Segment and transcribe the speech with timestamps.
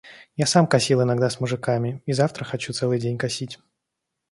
[0.35, 3.59] Я сам косил иногда с мужиками и завтра хочу целый день косить.